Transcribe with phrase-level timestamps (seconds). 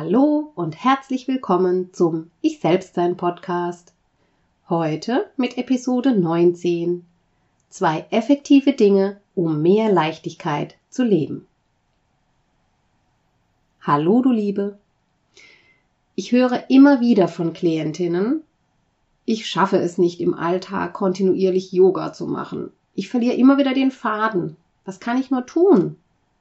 [0.00, 3.94] Hallo und herzlich willkommen zum Ich Selbstsein Podcast.
[4.68, 7.04] Heute mit Episode 19.
[7.68, 11.48] Zwei effektive Dinge, um mehr Leichtigkeit zu leben.
[13.80, 14.78] Hallo du Liebe.
[16.14, 18.44] Ich höre immer wieder von Klientinnen,
[19.24, 22.70] ich schaffe es nicht im Alltag kontinuierlich Yoga zu machen.
[22.94, 24.56] Ich verliere immer wieder den Faden.
[24.84, 25.96] Was kann ich nur tun?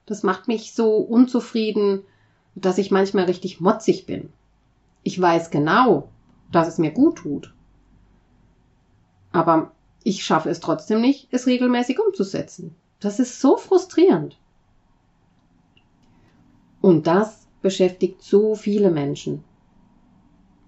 [0.05, 2.03] Das macht mich so unzufrieden,
[2.61, 4.30] dass ich manchmal richtig motzig bin.
[5.03, 6.09] Ich weiß genau,
[6.52, 7.53] dass es mir gut tut.
[9.31, 9.72] Aber
[10.03, 12.75] ich schaffe es trotzdem nicht, es regelmäßig umzusetzen.
[13.00, 14.38] Das ist so frustrierend.
[16.81, 19.44] Und das beschäftigt so viele Menschen.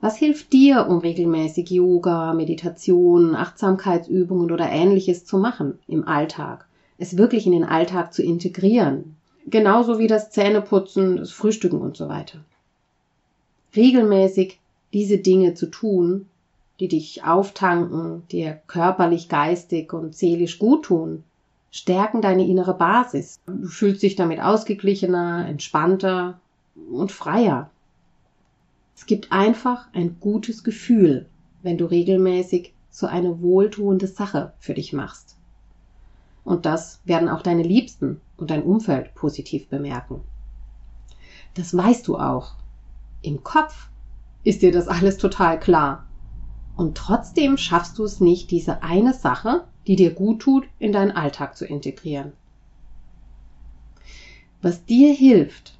[0.02, 6.68] Was hilft dir, um regelmäßig Yoga, Meditation, Achtsamkeitsübungen oder ähnliches zu machen im Alltag?
[6.98, 9.16] Es wirklich in den Alltag zu integrieren,
[9.48, 12.40] Genauso wie das Zähneputzen, das Frühstücken und so weiter.
[13.76, 14.60] Regelmäßig
[14.94, 16.28] diese Dinge zu tun,
[16.80, 21.24] die dich auftanken, dir körperlich, geistig und seelisch gut tun,
[21.72, 23.40] stärken deine innere Basis.
[23.46, 26.40] Du fühlst dich damit ausgeglichener, entspannter
[26.92, 27.70] und freier.
[28.96, 31.28] Es gibt einfach ein gutes Gefühl,
[31.62, 35.38] wenn du regelmäßig so eine wohltuende Sache für dich machst.
[36.44, 40.22] Und das werden auch deine Liebsten und dein Umfeld positiv bemerken.
[41.54, 42.56] Das weißt du auch.
[43.22, 43.90] Im Kopf
[44.44, 46.08] ist dir das alles total klar.
[46.76, 51.12] Und trotzdem schaffst du es nicht, diese eine Sache, die dir gut tut, in deinen
[51.12, 52.34] Alltag zu integrieren.
[54.62, 55.78] Was dir hilft,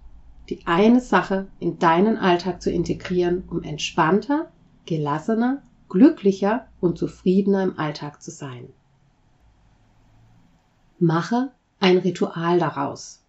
[0.50, 4.52] die eine Sache in deinen Alltag zu integrieren, um entspannter,
[4.86, 8.70] gelassener, glücklicher und zufriedener im Alltag zu sein.
[10.98, 13.20] Mache ein Ritual daraus.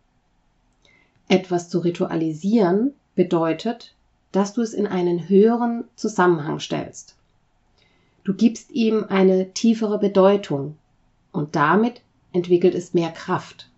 [1.29, 3.95] Etwas zu ritualisieren bedeutet,
[4.33, 7.17] dass du es in einen höheren Zusammenhang stellst.
[8.25, 10.77] Du gibst ihm eine tiefere Bedeutung
[11.33, 12.03] und damit
[12.33, 13.71] entwickelt es mehr Kraft.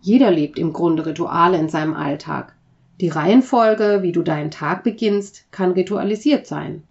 [0.00, 2.54] Jeder lebt im Grunde Rituale in seinem Alltag.
[3.00, 6.82] Die Reihenfolge, wie du deinen Tag beginnst, kann ritualisiert sein.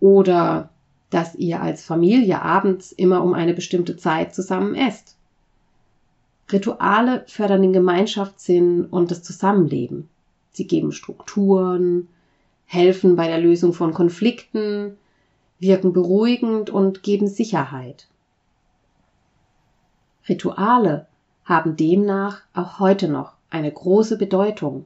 [0.00, 0.70] Oder
[1.14, 5.16] dass ihr als Familie abends immer um eine bestimmte Zeit zusammen esst.
[6.50, 10.08] Rituale fördern den Gemeinschaftssinn und das Zusammenleben.
[10.50, 12.08] Sie geben Strukturen,
[12.64, 14.96] helfen bei der Lösung von Konflikten,
[15.60, 18.08] wirken beruhigend und geben Sicherheit.
[20.28, 21.06] Rituale
[21.44, 24.84] haben demnach auch heute noch eine große Bedeutung.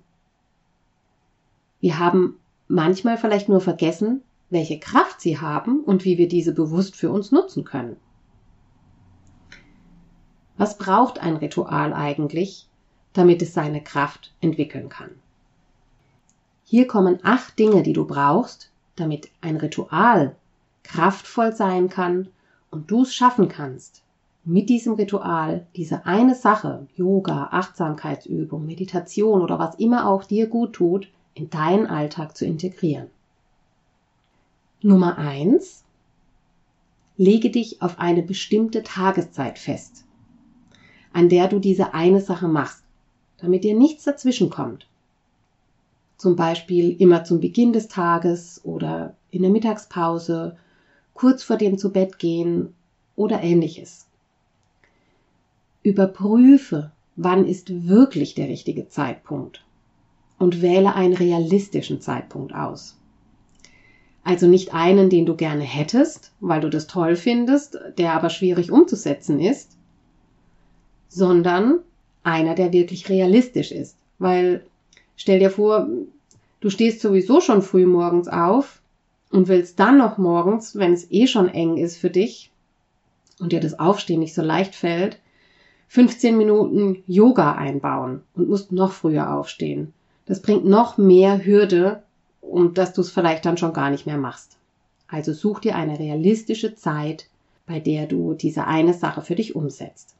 [1.81, 4.21] Wir haben manchmal vielleicht nur vergessen,
[4.51, 7.97] welche Kraft sie haben und wie wir diese bewusst für uns nutzen können.
[10.57, 12.69] Was braucht ein Ritual eigentlich,
[13.13, 15.11] damit es seine Kraft entwickeln kann?
[16.65, 20.35] Hier kommen acht Dinge, die du brauchst, damit ein Ritual
[20.83, 22.29] kraftvoll sein kann
[22.71, 24.03] und du es schaffen kannst,
[24.45, 30.73] mit diesem Ritual diese eine Sache, Yoga, Achtsamkeitsübung, Meditation oder was immer auch dir gut
[30.73, 33.09] tut, in deinen Alltag zu integrieren.
[34.81, 35.83] Nummer eins:
[37.17, 40.05] Lege dich auf eine bestimmte Tageszeit fest,
[41.13, 42.85] an der du diese eine Sache machst,
[43.39, 44.87] damit dir nichts dazwischen kommt.
[46.17, 50.57] Zum Beispiel immer zum Beginn des Tages oder in der Mittagspause,
[51.13, 52.73] kurz vor dem zu Bett gehen
[53.17, 54.07] oder ähnliches.
[55.83, 59.65] Überprüfe, wann ist wirklich der richtige Zeitpunkt
[60.39, 62.95] und wähle einen realistischen Zeitpunkt aus.
[64.29, 68.71] Also nicht einen, den du gerne hättest, weil du das toll findest, der aber schwierig
[68.71, 69.79] umzusetzen ist,
[71.09, 71.79] sondern
[72.25, 73.97] einer, der wirklich realistisch ist.
[74.19, 74.67] Weil
[75.17, 75.89] stell dir vor,
[76.61, 78.83] du stehst sowieso schon früh morgens auf,
[79.31, 82.51] und willst dann noch morgens, wenn es eh schon eng ist für dich
[83.41, 85.19] und dir das Aufstehen nicht so leicht fällt,
[85.89, 89.95] 15 Minuten Yoga einbauen und musst noch früher aufstehen.
[90.27, 92.03] Das bringt noch mehr Hürde
[92.49, 94.57] und dass du es vielleicht dann schon gar nicht mehr machst.
[95.07, 97.29] Also such dir eine realistische Zeit,
[97.67, 100.15] bei der du diese eine Sache für dich umsetzt.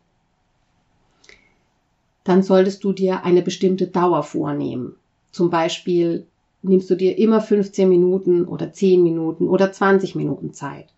[2.25, 4.97] Dann solltest du dir eine bestimmte Dauer vornehmen.
[5.31, 6.27] Zum Beispiel
[6.63, 10.93] nimmst du dir immer 15 Minuten oder 10 Minuten oder 20 Minuten Zeit.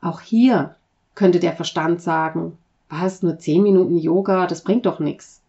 [0.00, 0.76] Auch hier
[1.14, 2.58] könnte der Verstand sagen,
[2.88, 5.40] was, nur 10 Minuten Yoga, das bringt doch nichts.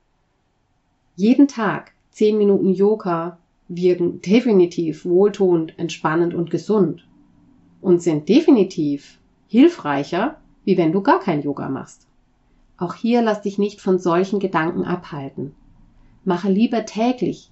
[1.15, 7.07] Jeden Tag 10 Minuten Yoga wirken definitiv wohltuend, entspannend und gesund
[7.81, 12.07] und sind definitiv hilfreicher, wie wenn du gar kein Yoga machst.
[12.77, 15.55] Auch hier lass dich nicht von solchen Gedanken abhalten.
[16.23, 17.51] Mache lieber täglich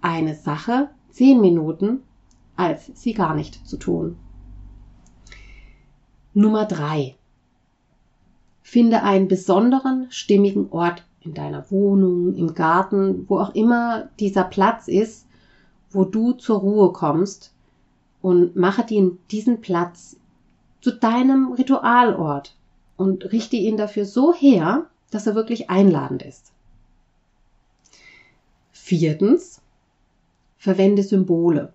[0.00, 2.00] eine Sache zehn Minuten,
[2.56, 4.16] als sie gar nicht zu tun.
[6.34, 7.16] Nummer drei.
[8.62, 14.88] Finde einen besonderen, stimmigen Ort in deiner Wohnung, im Garten, wo auch immer dieser Platz
[14.88, 15.27] ist,
[15.90, 17.52] wo du zur Ruhe kommst
[18.20, 20.16] und mache diesen Platz
[20.80, 22.54] zu deinem Ritualort
[22.96, 26.52] und richte ihn dafür so her, dass er wirklich einladend ist.
[28.72, 29.60] Viertens,
[30.56, 31.72] verwende Symbole.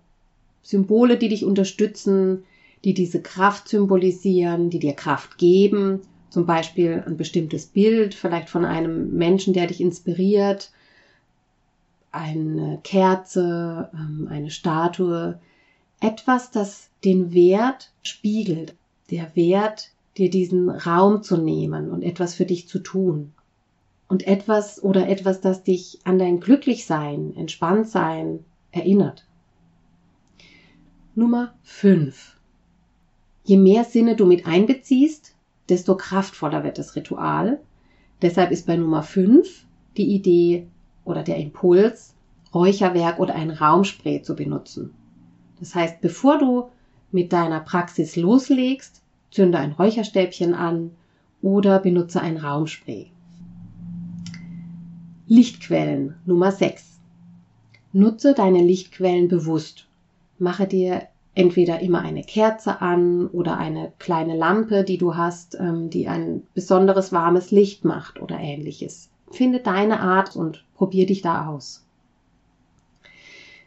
[0.62, 2.44] Symbole, die dich unterstützen,
[2.84, 6.02] die diese Kraft symbolisieren, die dir Kraft geben.
[6.30, 10.72] Zum Beispiel ein bestimmtes Bild, vielleicht von einem Menschen, der dich inspiriert,
[12.14, 15.40] eine Kerze, ähm, eine Statue,
[16.00, 18.74] etwas, das den Wert spiegelt,
[19.10, 23.32] der Wert, dir diesen Raum zu nehmen und etwas für dich zu tun.
[24.06, 29.26] Und etwas oder etwas, das dich an dein Glücklichsein, Entspanntsein erinnert.
[31.16, 32.36] Nummer 5.
[33.44, 35.34] Je mehr Sinne du mit einbeziehst,
[35.68, 37.60] desto kraftvoller wird das Ritual.
[38.22, 39.66] Deshalb ist bei Nummer 5
[39.96, 40.66] die Idee
[41.04, 42.14] oder der Impuls,
[42.54, 44.94] Räucherwerk oder ein Raumspray zu benutzen.
[45.58, 46.70] Das heißt, bevor du
[47.10, 50.90] mit deiner Praxis loslegst, zünde ein Räucherstäbchen an
[51.42, 53.10] oder benutze ein Raumspray.
[55.26, 57.00] Lichtquellen Nummer 6.
[57.92, 59.86] Nutze deine Lichtquellen bewusst.
[60.38, 61.02] Mache dir
[61.34, 66.42] entweder immer eine Kerze an oder eine kleine Lampe, die du hast, ähm, die ein
[66.54, 69.10] besonderes warmes Licht macht oder ähnliches.
[69.30, 71.84] Finde deine Art und probier dich da aus.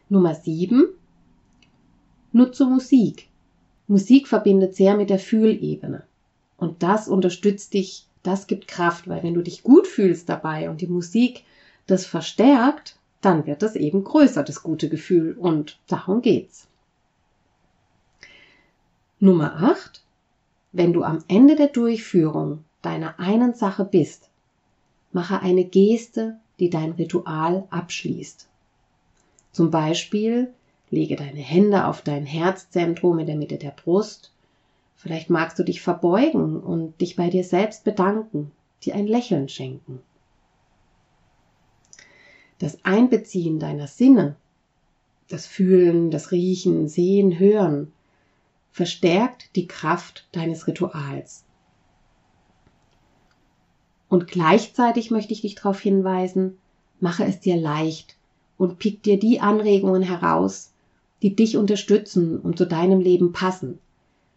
[0.09, 0.88] Nummer 7.
[2.31, 3.27] Nutze Musik.
[3.88, 6.04] Musik verbindet sehr mit der Fühlebene.
[6.57, 10.81] Und das unterstützt dich, das gibt Kraft, weil wenn du dich gut fühlst dabei und
[10.81, 11.44] die Musik
[11.86, 15.33] das verstärkt, dann wird das eben größer, das gute Gefühl.
[15.33, 16.68] Und darum geht's.
[19.19, 20.04] Nummer 8.
[20.71, 24.30] Wenn du am Ende der Durchführung deiner einen Sache bist,
[25.12, 28.48] mache eine Geste, die dein Ritual abschließt.
[29.51, 30.54] Zum Beispiel
[30.89, 34.31] lege deine Hände auf dein Herzzentrum in der Mitte der Brust.
[34.95, 38.51] Vielleicht magst du dich verbeugen und dich bei dir selbst bedanken,
[38.83, 40.01] dir ein Lächeln schenken.
[42.59, 44.36] Das Einbeziehen deiner Sinne,
[45.27, 47.92] das Fühlen, das Riechen, Sehen, Hören,
[48.71, 51.44] verstärkt die Kraft deines Rituals.
[54.09, 56.57] Und gleichzeitig möchte ich dich darauf hinweisen,
[56.99, 58.16] mache es dir leicht
[58.57, 60.71] und pick dir die Anregungen heraus,
[61.21, 63.80] die dich unterstützen und zu deinem Leben passen.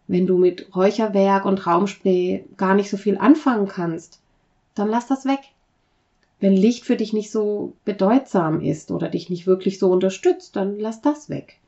[0.08, 4.20] Wenn du mit Räucherwerk und Raumspray gar nicht so viel anfangen kannst,
[4.74, 5.40] dann lass das weg
[6.40, 10.80] wenn Licht für dich nicht so bedeutsam ist oder dich nicht wirklich so unterstützt, dann
[10.80, 11.58] lass das weg.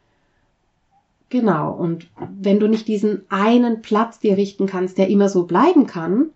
[1.29, 2.09] Genau, und
[2.41, 6.31] wenn du nicht diesen einen Platz dir richten kannst, der immer so bleiben kann,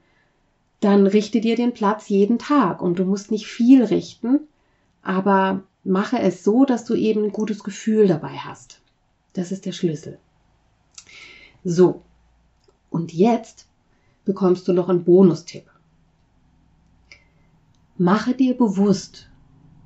[0.80, 4.40] dann richte dir den Platz jeden Tag und du musst nicht viel richten,
[5.02, 8.80] aber mache es so, dass du eben ein gutes Gefühl dabei hast.
[9.32, 10.18] Das ist der Schlüssel.
[11.64, 12.02] So,
[12.90, 13.66] und jetzt
[14.24, 15.64] bekommst du noch einen Bonustipp.
[17.98, 19.28] Mache dir bewusst,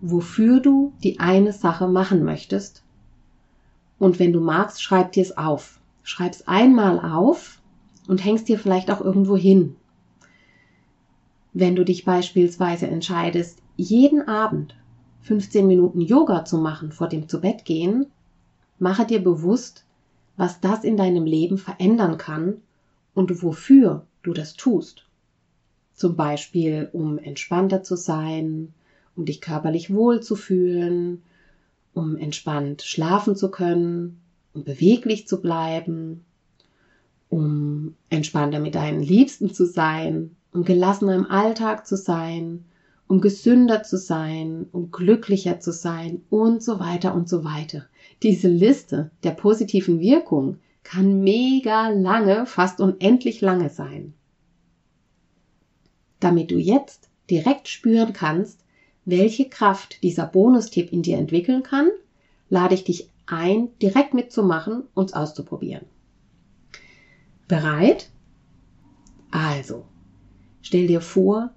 [0.00, 2.82] wofür du die eine Sache machen möchtest.
[3.98, 5.78] Und wenn du magst, schreib dir es auf.
[6.02, 7.60] Schreib es einmal auf
[8.08, 9.76] und hängst dir vielleicht auch irgendwo hin.
[11.52, 14.74] Wenn du dich beispielsweise entscheidest, jeden Abend
[15.22, 18.06] 15 Minuten Yoga zu machen vor dem Zubettgehen,
[18.78, 19.84] mache dir bewusst,
[20.36, 22.62] was das in deinem Leben verändern kann
[23.14, 25.06] und wofür du das tust.
[25.94, 28.72] Zum Beispiel, um entspannter zu sein,
[29.16, 31.22] um dich körperlich wohl zu fühlen,
[31.92, 34.20] um entspannt schlafen zu können
[34.52, 36.24] um beweglich zu bleiben,
[37.28, 42.64] um entspannter mit deinen Liebsten zu sein, um gelassener im Alltag zu sein,
[43.06, 47.86] um gesünder zu sein, um glücklicher zu sein und so weiter und so weiter.
[48.22, 54.14] Diese Liste der positiven Wirkung kann mega lange, fast unendlich lange sein.
[56.20, 58.60] Damit du jetzt direkt spüren kannst,
[59.04, 61.88] welche Kraft dieser Bonustipp in dir entwickeln kann,
[62.48, 65.86] lade ich dich ein, direkt mitzumachen und auszuprobieren.
[67.48, 68.10] Bereit?
[69.30, 69.84] Also,
[70.62, 71.54] stell dir vor,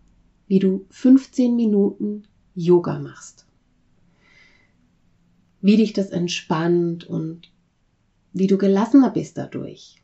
[0.48, 2.24] wie du 15 Minuten
[2.55, 3.45] Yoga machst.
[5.62, 7.51] Wie dich das entspannt und
[8.33, 10.01] wie du gelassener bist dadurch.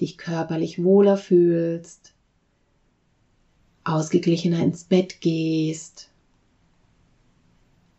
[0.00, 2.14] Dich körperlich wohler fühlst,
[3.84, 6.10] ausgeglichener ins Bett gehst,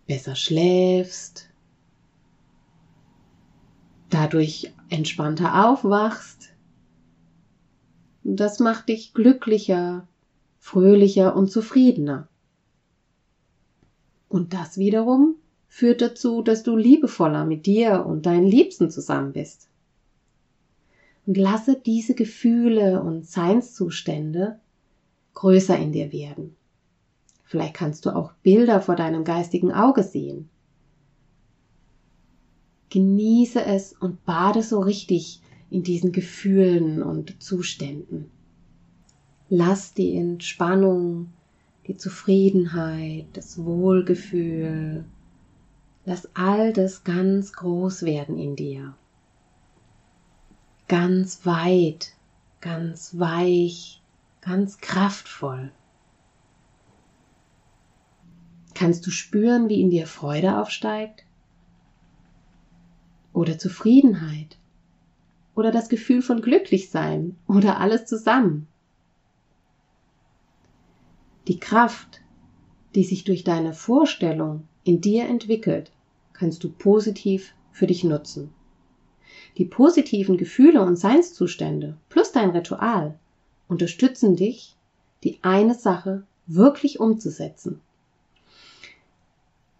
[0.07, 1.49] besser schläfst,
[4.09, 6.53] dadurch entspannter aufwachst
[8.23, 10.07] das macht dich glücklicher,
[10.59, 12.27] fröhlicher und zufriedener.
[14.27, 15.35] Und das wiederum
[15.67, 19.67] führt dazu, dass du liebevoller mit dir und deinen Liebsten zusammen bist.
[21.25, 24.59] Und lasse diese Gefühle und Seinszustände
[25.33, 26.55] größer in dir werden.
[27.43, 30.49] Vielleicht kannst du auch Bilder vor deinem geistigen Auge sehen.
[32.89, 38.31] Genieße es und bade so richtig in diesen Gefühlen und Zuständen.
[39.49, 41.33] Lass die Entspannung,
[41.87, 45.05] die Zufriedenheit, das Wohlgefühl,
[46.05, 48.95] lass all das ganz groß werden in dir.
[50.87, 52.13] Ganz weit,
[52.61, 54.03] ganz weich,
[54.41, 55.71] ganz kraftvoll.
[58.75, 61.25] Kannst du spüren, wie in dir Freude aufsteigt?
[63.33, 64.58] Oder Zufriedenheit?
[65.59, 68.67] Oder das Gefühl von Glücklichsein oder alles zusammen.
[71.49, 72.21] Die Kraft,
[72.95, 75.91] die sich durch deine Vorstellung in dir entwickelt,
[76.31, 78.53] kannst du positiv für dich nutzen.
[79.57, 83.19] Die positiven Gefühle und Seinszustände plus dein Ritual
[83.67, 84.77] unterstützen dich,
[85.25, 87.81] die eine Sache wirklich umzusetzen.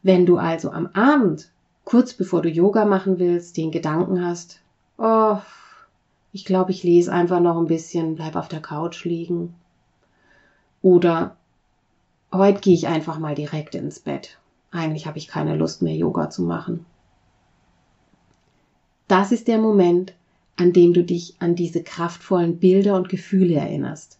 [0.04, 1.52] Wenn du also am Abend,
[1.86, 4.60] kurz bevor du Yoga machen willst, den Gedanken hast,
[4.98, 5.38] oh,
[6.32, 9.56] ich glaube, ich lese einfach noch ein bisschen, bleib auf der Couch liegen.
[10.82, 11.36] Oder
[12.32, 14.38] heute gehe ich einfach mal direkt ins Bett.
[14.72, 16.86] Eigentlich habe ich keine Lust mehr, Yoga zu machen.
[19.08, 20.14] Das ist der Moment,
[20.56, 24.20] an dem du dich an diese kraftvollen Bilder und Gefühle erinnerst.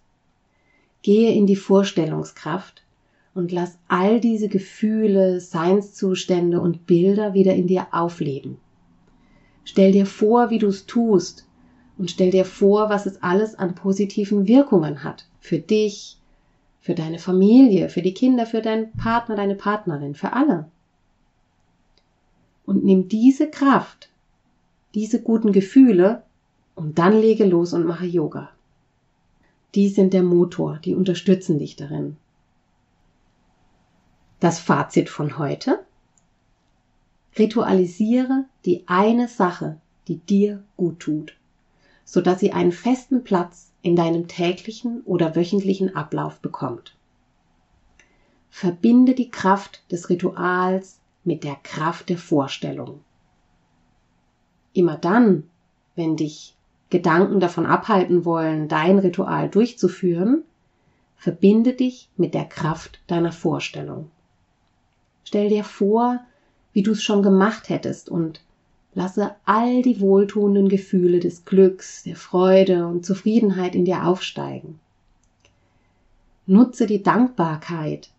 [1.04, 2.82] Gehe in die Vorstellungskraft
[3.36, 8.58] und lass all diese Gefühle, Seinszustände und Bilder wieder in dir aufleben.
[9.64, 11.46] Stell dir vor, wie du es tust
[12.00, 15.26] und stell dir vor, was es alles an positiven Wirkungen hat.
[15.42, 16.18] Für dich,
[16.80, 20.70] für deine Familie, für die Kinder, für deinen Partner, deine Partnerin, für alle.
[22.66, 24.10] Und nimm diese Kraft,
[24.96, 26.24] diese guten Gefühle
[26.74, 28.50] und dann lege los und mache Yoga.
[29.76, 32.16] Die sind der Motor, die unterstützen dich darin.
[34.40, 35.84] Das Fazit von heute.
[37.38, 41.39] Ritualisiere die eine Sache, die dir gut tut
[42.10, 46.96] so dass sie einen festen Platz in deinem täglichen oder wöchentlichen Ablauf bekommt.
[48.50, 53.02] Verbinde die Kraft des Rituals mit der Kraft der Vorstellung.
[54.74, 55.44] Immer dann,
[55.96, 56.56] wenn dich
[56.90, 60.42] Gedanken davon abhalten wollen, dein Ritual durchzuführen,
[61.16, 64.10] verbinde dich mit der Kraft deiner Vorstellung.
[65.26, 66.22] Stell dir vor,
[66.74, 68.42] wie du es schon gemacht hättest und
[68.96, 74.80] Lasse all die wohltuenden Gefühle des Glücks, der Freude und Zufriedenheit in dir aufsteigen.
[76.48, 78.10] Nutze die Dankbarkeit,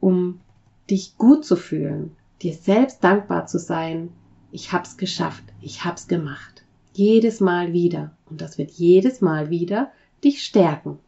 [0.00, 0.40] um
[0.88, 4.08] dich gut zu fühlen, dir selbst dankbar zu sein.
[4.50, 6.64] Ich hab's geschafft, ich hab's gemacht.
[6.94, 8.12] Jedes Mal wieder.
[8.30, 9.92] Und das wird jedes Mal wieder
[10.24, 10.98] dich stärken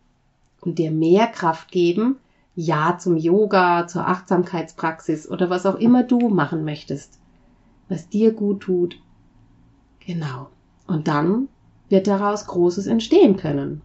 [0.61, 2.17] und dir mehr Kraft geben,
[2.55, 7.18] ja zum Yoga, zur Achtsamkeitspraxis oder was auch immer du machen möchtest
[7.89, 9.01] was dir gut tut.
[10.01, 10.49] Genau.
[10.87, 11.49] Und dann
[11.89, 13.83] wird daraus Großes entstehen können.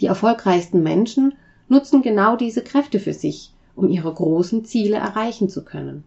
[0.00, 1.34] Die erfolgreichsten Menschen
[1.68, 6.04] nutzen genau diese Kräfte für sich, um ihre großen Ziele erreichen zu können.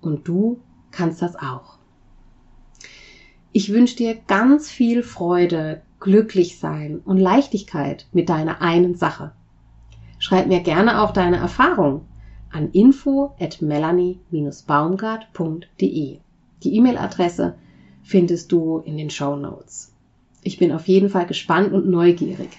[0.00, 0.60] Und du
[0.90, 1.78] kannst das auch.
[3.52, 9.30] Ich wünsche dir ganz viel Freude, glücklich sein und Leichtigkeit mit deiner einen Sache.
[10.18, 12.06] Schreib mir gerne auch deine Erfahrung
[12.50, 16.23] an info at melanie-baumgart.de
[16.64, 17.54] die E-Mail-Adresse,
[18.02, 19.92] findest du in den Show Notes.
[20.42, 22.50] Ich bin auf jeden Fall gespannt und neugierig.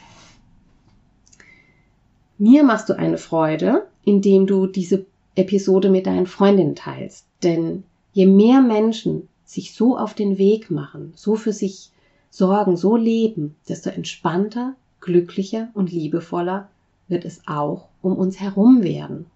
[2.37, 7.25] Mir machst du eine Freude, indem du diese Episode mit deinen Freundinnen teilst.
[7.43, 7.83] Denn
[8.13, 11.91] je mehr Menschen sich so auf den Weg machen, so für sich
[12.29, 16.69] sorgen, so leben, desto entspannter, glücklicher und liebevoller
[17.07, 19.27] wird es auch um uns herum werden.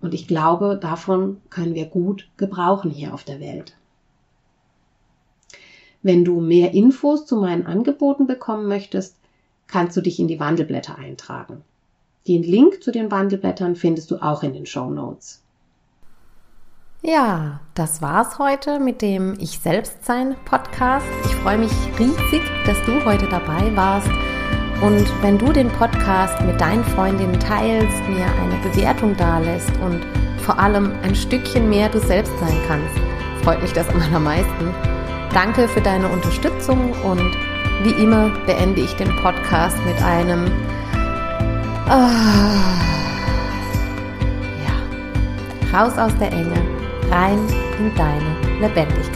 [0.00, 3.76] Und ich glaube, davon können wir gut gebrauchen hier auf der Welt.
[6.02, 9.16] Wenn du mehr Infos zu meinen Angeboten bekommen möchtest,
[9.66, 11.62] kannst du dich in die Wandelblätter eintragen.
[12.28, 15.42] Den Link zu den Wandelblättern findest du auch in den Show Notes.
[17.02, 21.06] Ja, das war's heute mit dem Ich Selbstsein Podcast.
[21.24, 24.35] Ich freue mich riesig, dass du heute dabei warst.
[24.82, 30.00] Und wenn du den Podcast mit deinen Freundinnen teilst, mir eine Bewertung dalässt und
[30.42, 32.94] vor allem ein Stückchen mehr du selbst sein kannst,
[33.42, 34.74] freut mich das am allermeisten.
[35.32, 37.36] Danke für deine Unterstützung und
[37.82, 40.50] wie immer beende ich den Podcast mit einem
[41.88, 42.74] Ah.
[44.64, 45.78] Ja.
[45.78, 46.60] Raus aus der Enge,
[47.10, 47.38] rein
[47.78, 49.15] in deine Lebendigkeit.